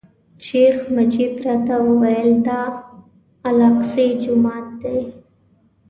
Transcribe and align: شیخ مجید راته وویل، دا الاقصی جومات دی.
شیخ 0.45 0.77
مجید 0.95 1.33
راته 1.45 1.75
وویل، 1.87 2.31
دا 2.47 2.61
الاقصی 3.47 4.07
جومات 4.23 4.67
دی. 4.81 4.97